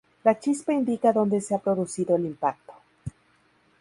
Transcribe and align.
La 0.23 0.39
chispa 0.39 0.71
indica 0.73 1.13
dónde 1.13 1.39
se 1.41 1.53
ha 1.53 1.59
producido 1.59 2.15
el 2.15 2.25
impacto. 2.25 2.73